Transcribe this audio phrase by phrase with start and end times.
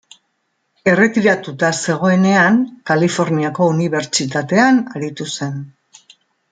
[0.93, 2.59] Erretiratuta zegoenean
[2.93, 5.65] Kaliforniako Unibertsitatean aritu zen.